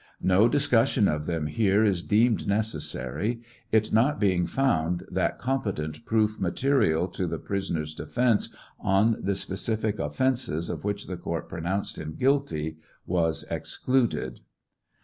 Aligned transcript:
No 0.23 0.49
discussion 0.49 1.07
of 1.07 1.27
them 1.27 1.45
here 1.45 1.83
is 1.83 2.01
deemed 2.01 2.47
necessary, 2.47 3.39
it 3.71 3.93
not 3.93 4.19
being 4.19 4.47
found 4.47 5.05
that 5.11 5.37
competent 5.37 6.03
proof 6.07 6.37
TRIAL 6.39 6.47
OP 6.47 6.57
HENRY 6.57 6.73
WIRZ. 6.73 6.85
813 6.89 6.97
material 6.97 7.07
to 7.09 7.27
the 7.27 7.47
prisoner's 7.47 7.93
defence 7.93 8.55
on 8.79 9.17
the 9.21 9.35
specific 9.35 9.99
offences 9.99 10.71
of 10.71 10.83
which 10.83 11.05
the 11.05 11.17
court 11.17 11.47
pronounced 11.47 11.99
him 11.99 12.15
guilty 12.15 12.77
was 13.05 13.43
excluded. 13.51 14.41